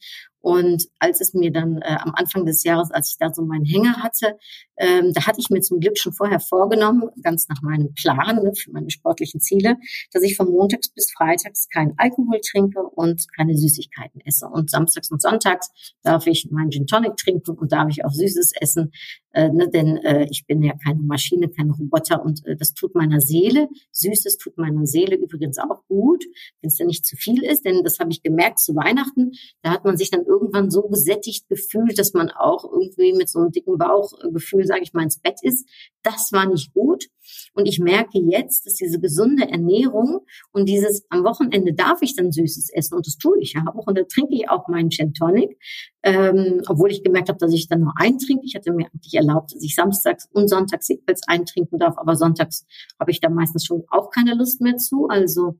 [0.42, 3.64] Und als es mir dann äh, am Anfang des Jahres, als ich da so meinen
[3.64, 4.36] Hänger hatte,
[4.82, 8.52] Ähm, da hatte ich mir zum Glück schon vorher vorgenommen, ganz nach meinem Plan ne,
[8.52, 9.76] für meine sportlichen Ziele,
[10.12, 14.48] dass ich von montags bis freitags keinen Alkohol trinke und keine Süßigkeiten esse.
[14.48, 15.70] Und samstags und sonntags
[16.02, 18.90] darf ich meinen Gin Tonic trinken und darf ich auch Süßes essen,
[19.34, 22.94] äh, ne, denn äh, ich bin ja keine Maschine, kein Roboter und äh, das tut
[22.94, 26.24] meiner Seele, Süßes tut meiner Seele übrigens auch gut,
[26.60, 29.70] wenn es ja nicht zu viel ist, denn das habe ich gemerkt zu Weihnachten, da
[29.70, 33.52] hat man sich dann irgendwann so gesättigt gefühlt, dass man auch irgendwie mit so einem
[33.52, 35.68] dicken Bauchgefühl, sage ich mal, ins Bett ist.
[36.02, 37.06] Das war nicht gut.
[37.54, 40.20] Und ich merke jetzt, dass diese gesunde Ernährung
[40.52, 43.86] und dieses am Wochenende darf ich dann Süßes essen und das tue ich ja auch
[43.86, 45.56] und da trinke ich auch meinen Gin Tonic,
[46.02, 48.44] ähm, obwohl ich gemerkt habe, dass ich dann nur eintrinke.
[48.44, 52.66] Ich hatte mir eigentlich erlaubt, dass ich samstags und sonntags jeweils eintrinken darf, aber sonntags
[52.98, 55.06] habe ich da meistens schon auch keine Lust mehr zu.
[55.08, 55.58] Also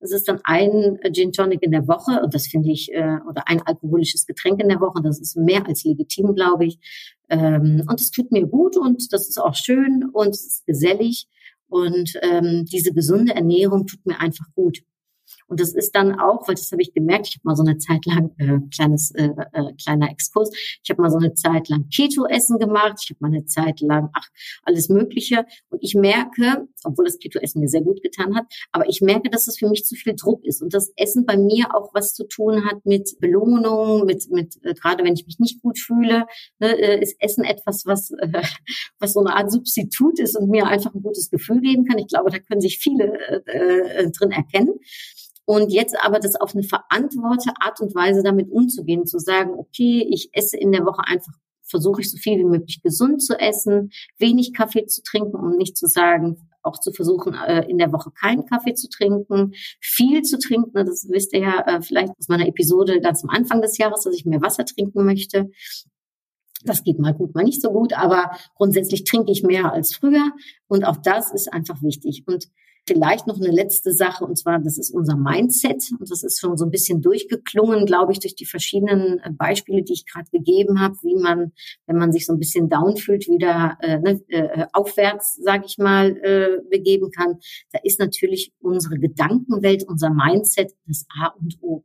[0.00, 3.48] es ist dann ein Gin Tonic in der Woche und das finde ich, äh, oder
[3.48, 6.78] ein alkoholisches Getränk in der Woche, das ist mehr als legitim, glaube ich.
[7.28, 9.81] Ähm, und es tut mir gut und das ist auch schön
[10.12, 11.28] und es ist gesellig.
[11.68, 14.82] Und ähm, diese gesunde Ernährung tut mir einfach gut.
[15.46, 17.78] Und das ist dann auch, weil das habe ich gemerkt, ich habe mal so eine
[17.78, 20.50] Zeit lang, äh, kleines, äh, äh, kleiner Exkurs,
[20.82, 24.10] ich habe mal so eine Zeit lang Keto-Essen gemacht, ich habe mal eine Zeit lang,
[24.14, 24.28] ach,
[24.64, 25.44] alles Mögliche.
[25.70, 29.46] Und ich merke, obwohl das Keto-Essen mir sehr gut getan hat, aber ich merke, dass
[29.48, 32.24] es für mich zu viel Druck ist und das Essen bei mir auch was zu
[32.24, 36.26] tun hat mit Belohnung, mit, mit äh, gerade wenn ich mich nicht gut fühle,
[36.58, 38.42] ne, äh, ist Essen etwas, was, äh,
[38.98, 41.98] was so eine Art Substitut ist und mir einfach ein gutes Gefühl geben kann.
[41.98, 44.78] Ich glaube, da können sich viele äh, äh drin erkennen.
[45.52, 50.08] Und jetzt aber das auf eine verantwortete Art und Weise damit umzugehen, zu sagen, okay,
[50.10, 53.90] ich esse in der Woche einfach, versuche ich so viel wie möglich gesund zu essen,
[54.16, 58.10] wenig Kaffee zu trinken, um nicht zu sagen, auch zu versuchen, äh, in der Woche
[58.12, 60.86] keinen Kaffee zu trinken, viel zu trinken.
[60.86, 64.14] Das wisst ihr ja äh, vielleicht aus meiner Episode ganz am Anfang des Jahres, dass
[64.14, 65.50] ich mehr Wasser trinken möchte.
[66.64, 70.32] Das geht mal gut, mal nicht so gut, aber grundsätzlich trinke ich mehr als früher
[70.66, 72.24] und auch das ist einfach wichtig.
[72.26, 72.48] Und
[72.88, 75.84] Vielleicht noch eine letzte Sache, und zwar, das ist unser Mindset.
[75.98, 79.82] Und das ist schon so ein bisschen durchgeklungen, glaube ich, durch die verschiedenen äh, Beispiele,
[79.82, 81.52] die ich gerade gegeben habe, wie man,
[81.86, 85.78] wenn man sich so ein bisschen down fühlt, wieder äh, ne, äh, aufwärts, sage ich
[85.78, 87.38] mal, äh, begeben kann.
[87.70, 91.84] Da ist natürlich unsere Gedankenwelt, unser Mindset das A und O.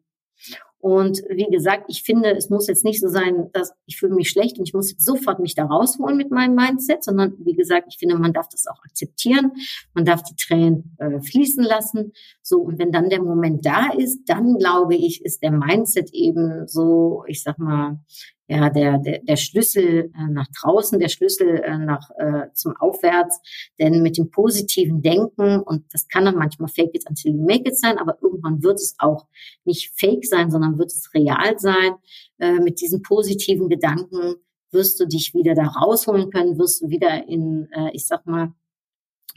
[0.87, 4.29] Und wie gesagt, ich finde, es muss jetzt nicht so sein, dass ich fühle mich
[4.29, 7.97] schlecht und ich muss sofort mich da rausholen mit meinem Mindset, sondern wie gesagt, ich
[7.97, 9.51] finde, man darf das auch akzeptieren,
[9.93, 12.13] man darf die Tränen äh, fließen lassen.
[12.49, 16.65] So, und wenn dann der Moment da ist, dann glaube ich, ist der Mindset eben
[16.65, 17.99] so, ich sag mal,
[18.47, 23.41] ja, der, der, der Schlüssel äh, nach draußen, der Schlüssel äh, nach äh, zum Aufwärts.
[23.81, 27.67] Denn mit dem positiven Denken, und das kann dann manchmal fake it until you make
[27.67, 29.27] it sein, aber irgendwann wird es auch
[29.65, 31.95] nicht fake sein, sondern wird es real sein.
[32.39, 34.35] Äh, mit diesen positiven Gedanken
[34.71, 38.53] wirst du dich wieder da rausholen können, wirst du wieder in, äh, ich sag mal,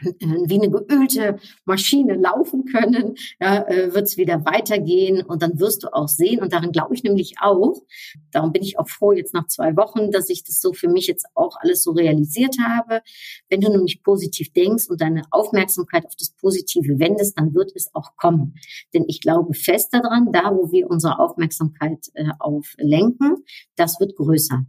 [0.03, 5.83] wie eine geölte Maschine laufen können, ja, äh, wird es wieder weitergehen und dann wirst
[5.83, 7.83] du auch sehen und daran glaube ich nämlich auch.
[8.31, 11.07] Darum bin ich auch froh jetzt nach zwei Wochen, dass ich das so für mich
[11.07, 13.03] jetzt auch alles so realisiert habe.
[13.49, 17.95] Wenn du nämlich positiv denkst und deine Aufmerksamkeit auf das Positive wendest, dann wird es
[17.95, 18.55] auch kommen.
[18.95, 23.45] Denn ich glaube fest daran, da wo wir unsere Aufmerksamkeit äh, auf lenken,
[23.77, 24.65] das wird größer.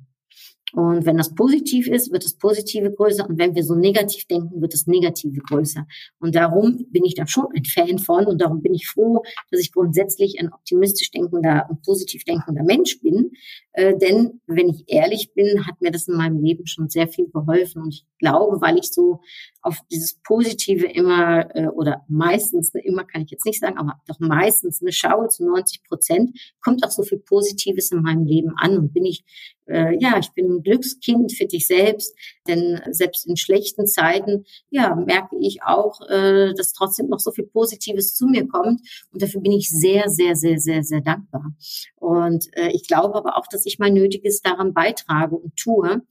[0.73, 3.27] Und wenn das positiv ist, wird das Positive größer.
[3.27, 5.85] Und wenn wir so negativ denken, wird das Negative größer.
[6.19, 8.25] Und darum bin ich da schon ein Fan von.
[8.25, 13.01] Und darum bin ich froh, dass ich grundsätzlich ein optimistisch denkender und positiv denkender Mensch
[13.01, 13.31] bin.
[13.73, 17.29] Äh, denn wenn ich ehrlich bin, hat mir das in meinem Leben schon sehr viel
[17.29, 17.81] geholfen.
[17.83, 19.19] Und ich glaube, weil ich so
[19.61, 24.01] auf dieses Positive immer äh, oder meistens, ne, immer kann ich jetzt nicht sagen, aber
[24.07, 28.53] doch meistens eine schaue zu 90 Prozent, kommt auch so viel Positives in meinem Leben
[28.57, 29.23] an und bin ich
[29.67, 32.15] äh, ja, ich bin ein Glückskind für dich selbst,
[32.47, 37.45] denn selbst in schlechten Zeiten, ja, merke ich auch, äh, dass trotzdem noch so viel
[37.45, 41.53] Positives zu mir kommt und dafür bin ich sehr, sehr, sehr, sehr, sehr dankbar.
[41.95, 46.01] Und äh, ich glaube aber auch, dass ich mein Nötiges daran beitrage und tue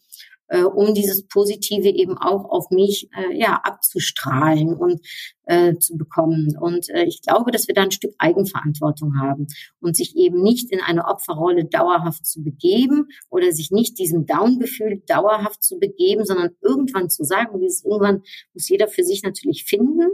[0.51, 5.01] äh, um dieses Positive eben auch auf mich äh, ja abzustrahlen und
[5.47, 6.57] äh, zu bekommen.
[6.61, 9.47] Und äh, ich glaube, dass wir da ein Stück Eigenverantwortung haben
[9.81, 15.03] und sich eben nicht in eine Opferrolle dauerhaft zu begeben oder sich nicht diesem Down-Gefühl
[15.07, 20.11] dauerhaft zu begeben, sondern irgendwann zu sagen, dieses irgendwann muss jeder für sich natürlich finden,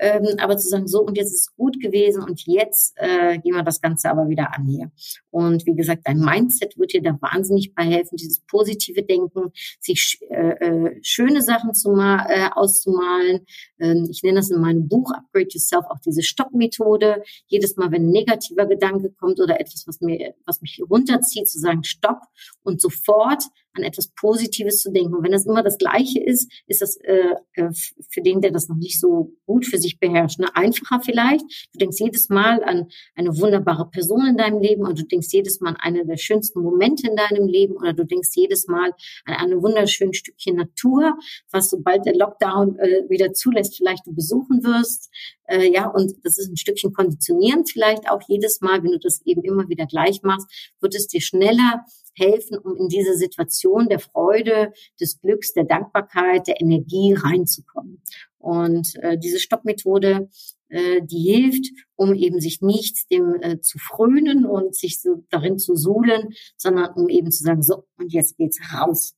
[0.00, 3.54] ähm, aber zu sagen, so und jetzt ist es gut gewesen und jetzt äh, gehen
[3.54, 4.90] wir das Ganze aber wieder an hier.
[5.30, 10.18] Und wie gesagt, dein Mindset wird dir da wahnsinnig bei helfen, dieses positive Denken, sich
[10.30, 13.46] äh, äh, schöne Sachen zu mal, äh, auszumalen.
[13.78, 17.22] Ähm, ich nenne das in meinem Buch Upgrade Yourself auch diese Stopp-Methode.
[17.46, 21.58] Jedes Mal, wenn ein negativer Gedanke kommt oder etwas, was mir, was mich runterzieht, zu
[21.58, 22.20] sagen Stopp
[22.62, 25.14] und sofort an etwas Positives zu denken.
[25.14, 27.70] Und wenn das immer das Gleiche ist, ist das äh, äh,
[28.10, 31.44] für den, der das noch nicht so gut für sich beherrscht, ne, einfacher vielleicht.
[31.72, 35.60] Du denkst jedes Mal an eine wunderbare Person in deinem Leben und du denkst jedes
[35.60, 38.92] Mal an eine der schönsten Momente in deinem Leben oder du denkst jedes Mal
[39.24, 41.16] an ein wunderschönes Stückchen Natur,
[41.50, 45.10] was sobald der Lockdown äh, wieder zulässt, vielleicht du besuchen wirst.
[45.50, 49.20] Äh, ja, und das ist ein Stückchen konditionieren vielleicht auch jedes Mal, wenn du das
[49.24, 50.46] eben immer wieder gleich machst,
[50.80, 51.84] wird es dir schneller
[52.14, 58.02] helfen, um in diese Situation der Freude, des Glücks, der Dankbarkeit, der Energie reinzukommen.
[58.38, 60.28] Und äh, diese Stoppmethode,
[60.68, 65.58] äh, die hilft, um eben sich nicht dem äh, zu frönen und sich so darin
[65.58, 69.14] zu suhlen, sondern um eben zu sagen, so, und jetzt geht's raus.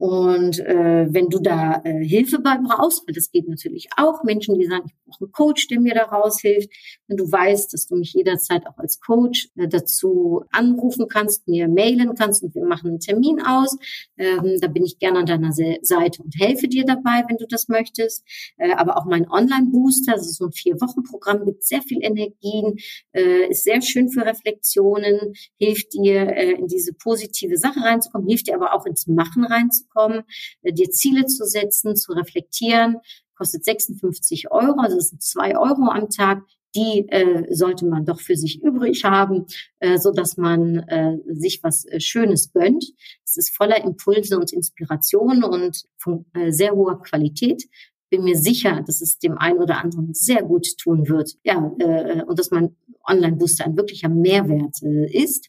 [0.00, 4.58] Und äh, wenn du da äh, Hilfe bei brauchst, weil das geht natürlich auch, Menschen,
[4.58, 6.70] die sagen, ich brauche einen Coach, der mir da raushilft,
[7.06, 11.68] wenn du weißt, dass du mich jederzeit auch als Coach äh, dazu anrufen kannst, mir
[11.68, 13.76] mailen kannst und wir machen einen Termin aus,
[14.16, 17.68] ähm, da bin ich gerne an deiner Seite und helfe dir dabei, wenn du das
[17.68, 18.24] möchtest.
[18.56, 22.78] Äh, aber auch mein Online-Booster, das ist so ein Vier-Wochen-Programm, gibt sehr viel Energien,
[23.12, 28.46] äh, ist sehr schön für Reflexionen, hilft dir äh, in diese positive Sache reinzukommen, hilft
[28.46, 30.22] dir aber auch ins Machen reinzukommen kommen,
[30.62, 32.96] äh, dir Ziele zu setzen, zu reflektieren,
[33.36, 36.42] kostet 56 Euro, also das sind zwei Euro am Tag.
[36.76, 39.46] Die äh, sollte man doch für sich übrig haben,
[39.80, 42.84] äh, so dass man äh, sich was äh, Schönes gönnt.
[43.24, 47.64] Es ist voller Impulse und Inspiration und von äh, sehr hoher Qualität
[48.10, 51.36] bin mir sicher, dass es dem einen oder anderen sehr gut tun wird.
[51.44, 52.76] Ja, äh, und dass mein
[53.08, 55.48] Online-Booster ein wirklicher Mehrwert äh, ist.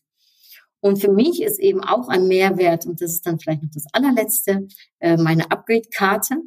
[0.81, 3.85] Und für mich ist eben auch ein Mehrwert, und das ist dann vielleicht noch das
[3.93, 4.67] allerletzte,
[4.99, 6.37] äh, meine Upgrade-Karte.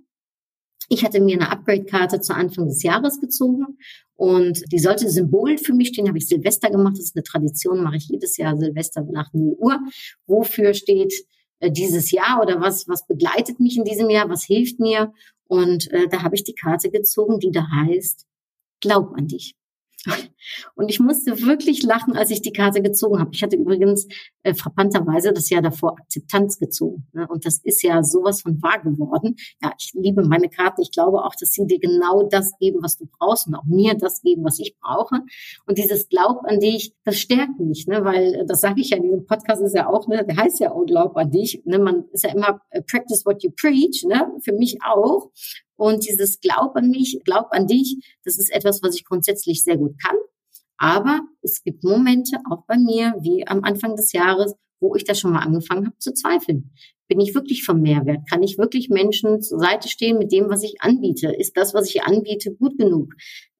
[0.88, 3.78] Ich hatte mir eine Upgrade-Karte zu Anfang des Jahres gezogen
[4.16, 6.94] und die sollte Symbol für mich stehen, habe ich Silvester gemacht.
[6.98, 9.80] Das ist eine Tradition, mache ich jedes Jahr Silvester nach 0 Uhr.
[10.26, 11.14] Wofür steht
[11.60, 15.12] äh, dieses Jahr oder was, was begleitet mich in diesem Jahr, was hilft mir?
[15.46, 18.26] Und äh, da habe ich die Karte gezogen, die da heißt,
[18.80, 19.54] glaub an dich.
[20.74, 23.30] Und ich musste wirklich lachen, als ich die Karte gezogen habe.
[23.32, 24.06] Ich hatte übrigens
[24.42, 27.06] äh, frappanterweise das Jahr davor Akzeptanz gezogen.
[27.12, 27.26] Ne?
[27.28, 29.36] Und das ist ja sowas von wahr geworden.
[29.62, 30.82] Ja, ich liebe meine Karten.
[30.82, 33.94] Ich glaube auch, dass sie dir genau das geben, was du brauchst und auch mir
[33.94, 35.20] das geben, was ich brauche.
[35.66, 38.04] Und dieses Glaub an dich, das stärkt mich, ne?
[38.04, 40.24] weil äh, das sage ich ja in diesem Podcast ist ja auch, ne?
[40.24, 41.62] der heißt ja auch Glaub an dich.
[41.64, 41.78] Ne?
[41.78, 44.30] Man ist ja immer äh, practice what you preach, ne?
[44.42, 45.30] für mich auch.
[45.76, 49.76] Und dieses Glaub an mich, Glaub an dich, das ist etwas, was ich grundsätzlich sehr
[49.76, 50.16] gut kann.
[50.76, 55.14] Aber es gibt Momente, auch bei mir, wie am Anfang des Jahres, wo ich da
[55.14, 56.72] schon mal angefangen habe zu zweifeln.
[57.08, 58.28] Bin ich wirklich vom Mehrwert?
[58.30, 61.28] Kann ich wirklich Menschen zur Seite stehen mit dem, was ich anbiete?
[61.32, 63.14] Ist das, was ich anbiete, gut genug?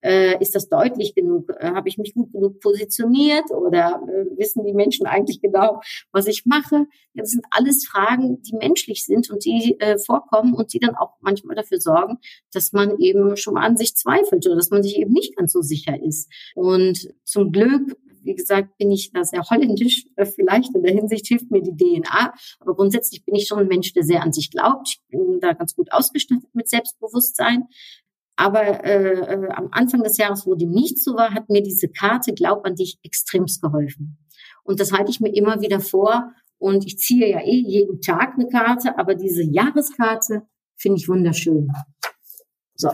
[0.04, 1.50] Äh, ist das deutlich genug?
[1.58, 5.80] Äh, Habe ich mich gut genug positioniert oder äh, wissen die Menschen eigentlich genau,
[6.12, 6.86] was ich mache?
[7.14, 11.14] Das sind alles Fragen, die menschlich sind und die äh, vorkommen und die dann auch
[11.20, 12.18] manchmal dafür sorgen,
[12.52, 15.52] dass man eben schon mal an sich zweifelt oder dass man sich eben nicht ganz
[15.52, 16.30] so sicher ist.
[16.54, 20.74] Und zum Glück wie gesagt, bin ich da sehr holländisch äh, vielleicht.
[20.74, 22.32] In der Hinsicht hilft mir die DNA.
[22.58, 24.88] Aber grundsätzlich bin ich schon ein Mensch, der sehr an sich glaubt.
[24.88, 27.68] Ich bin da ganz gut ausgestattet mit Selbstbewusstsein.
[28.36, 31.88] Aber äh, äh, am Anfang des Jahres, wo dem nicht so war, hat mir diese
[31.88, 34.18] Karte Glaub an dich extremst geholfen.
[34.64, 36.32] Und das halte ich mir immer wieder vor.
[36.58, 40.42] Und ich ziehe ja eh jeden Tag eine Karte, aber diese Jahreskarte
[40.76, 41.70] finde ich wunderschön.
[42.74, 42.90] So,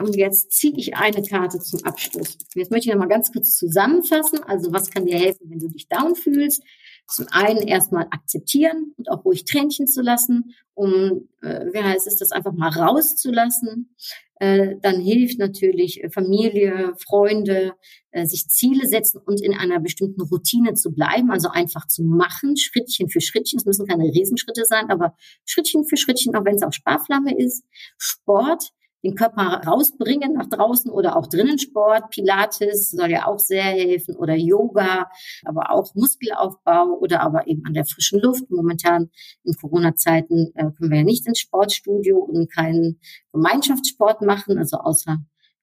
[0.00, 2.38] und jetzt ziehe ich eine Karte zum Abschluss.
[2.54, 4.42] Jetzt möchte ich noch mal ganz kurz zusammenfassen.
[4.44, 6.62] Also was kann dir helfen, wenn du dich down fühlst?
[7.10, 12.16] Zum einen erstmal akzeptieren und auch ruhig Tränchen zu lassen, um, äh, wie heißt es,
[12.16, 13.94] das einfach mal rauszulassen.
[14.36, 17.74] Äh, dann hilft natürlich Familie, Freunde,
[18.10, 22.56] äh, sich Ziele setzen und in einer bestimmten Routine zu bleiben, also einfach zu machen,
[22.56, 23.58] Schrittchen für Schrittchen.
[23.58, 27.64] Es müssen keine Riesenschritte sein, aber Schrittchen für Schrittchen, auch wenn es auch Sparflamme ist.
[27.98, 28.70] Sport,
[29.02, 32.10] den Körper rausbringen nach draußen oder auch drinnen Sport.
[32.10, 35.10] Pilates soll ja auch sehr helfen oder Yoga,
[35.44, 38.50] aber auch Muskelaufbau oder aber eben an der frischen Luft.
[38.50, 39.10] Momentan
[39.44, 43.00] in Corona-Zeiten äh, können wir ja nicht ins Sportstudio und keinen
[43.32, 45.18] Gemeinschaftssport machen, also außer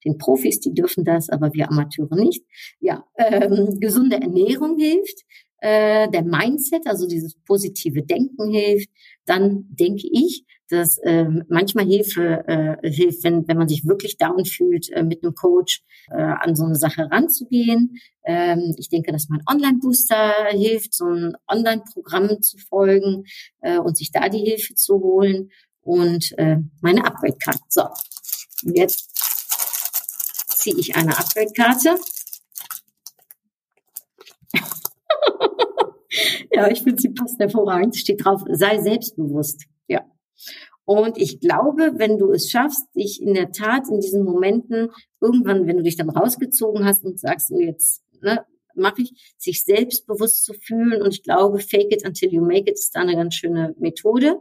[0.05, 2.43] den Profis, die dürfen das, aber wir Amateure nicht.
[2.79, 5.23] Ja, ähm, gesunde Ernährung hilft
[5.59, 8.89] äh, der Mindset, also dieses positive Denken hilft,
[9.25, 14.45] dann denke ich, dass äh, manchmal Hilfe äh, hilft, wenn, wenn man sich wirklich down
[14.45, 17.97] fühlt, äh, mit einem Coach äh, an so eine Sache ranzugehen.
[18.25, 23.23] Ähm, ich denke, dass mein Online-Booster hilft, so ein Online-Programm zu folgen
[23.61, 25.51] äh, und sich da die Hilfe zu holen
[25.81, 27.61] und äh, meine Upgrade-Karte.
[27.69, 27.83] So,
[28.65, 29.09] und jetzt
[30.47, 31.95] ziehe ich eine Upgrade-Karte.
[36.51, 37.95] ja, ich finde, sie passt hervorragend.
[37.95, 39.65] Steht drauf, sei selbstbewusst.
[39.87, 40.03] Ja.
[40.85, 45.67] Und ich glaube, wenn du es schaffst, dich in der Tat in diesen Momenten irgendwann,
[45.67, 48.45] wenn du dich dann rausgezogen hast und sagst, so jetzt ne,
[48.77, 51.01] mache ich, sich selbstbewusst zu fühlen.
[51.01, 54.39] Und ich glaube, fake it until you make it ist da eine ganz schöne Methode.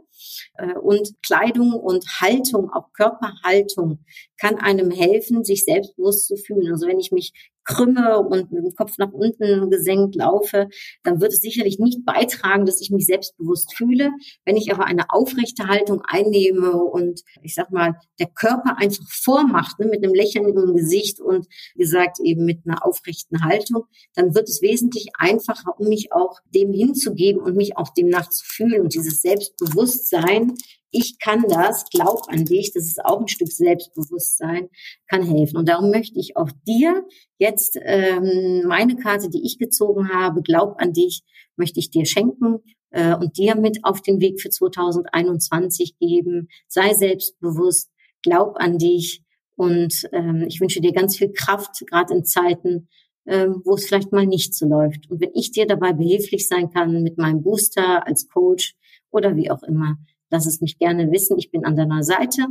[0.57, 4.05] Äh, und Kleidung und Haltung, auch Körperhaltung,
[4.39, 6.71] kann einem helfen, sich selbstbewusst zu fühlen.
[6.71, 7.33] Also wenn ich mich
[7.67, 10.69] krümme und mit dem Kopf nach unten gesenkt laufe,
[11.03, 14.09] dann wird es sicherlich nicht beitragen, dass ich mich selbstbewusst fühle.
[14.45, 19.79] Wenn ich aber eine aufrechte Haltung einnehme und ich sag mal, der Körper einfach vormacht,
[19.79, 21.45] ne, mit einem Lächeln im Gesicht und
[21.75, 23.83] gesagt eben mit einer aufrechten Haltung,
[24.15, 28.45] dann wird es wesentlich einfacher, um mich auch dem hinzugeben und mich auch demnach zu
[28.45, 30.53] fühlen und dieses Selbstbewusstsein
[30.91, 34.69] ich kann das, glaub an dich, das ist auch ein Stück Selbstbewusstsein,
[35.07, 35.57] kann helfen.
[35.57, 37.05] Und darum möchte ich auch dir
[37.37, 41.23] jetzt ähm, meine Karte, die ich gezogen habe, glaub an dich,
[41.55, 42.59] möchte ich dir schenken
[42.91, 46.47] äh, und dir mit auf den Weg für 2021 geben.
[46.67, 47.89] Sei selbstbewusst,
[48.21, 49.23] glaub an dich
[49.57, 52.87] und ähm, ich wünsche dir ganz viel Kraft, gerade in Zeiten,
[53.25, 55.09] ähm, wo es vielleicht mal nicht so läuft.
[55.09, 58.75] Und wenn ich dir dabei behilflich sein kann mit meinem Booster als Coach
[59.11, 59.97] oder wie auch immer,
[60.29, 61.37] Lass es mich gerne wissen.
[61.37, 62.47] Ich bin an deiner Seite,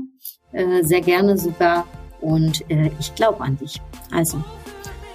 [0.53, 1.87] äh, sehr gerne sogar.
[2.21, 3.81] Und äh, ich glaube an dich.
[4.11, 4.43] Also,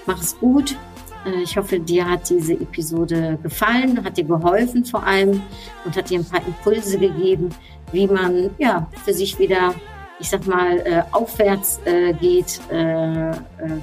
[0.06, 0.78] mach es gut.
[1.26, 5.42] Äh, ich hoffe, dir hat diese Episode gefallen, hat dir geholfen vor allem
[5.86, 7.50] und hat dir ein paar Impulse gegeben,
[7.92, 9.74] wie man ja für sich wieder,
[10.20, 13.36] ich sag mal, äh, aufwärts äh, geht, äh, äh,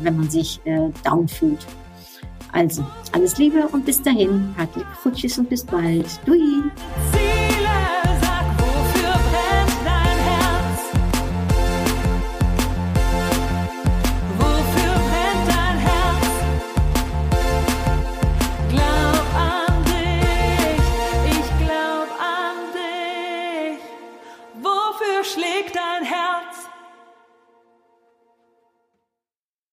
[0.03, 1.67] wenn man sich äh, down fühlt.
[2.53, 4.55] Also, alles Liebe und bis dahin.
[4.57, 6.07] Hartlich Tschüss und bis bald.
[6.25, 6.63] Dui.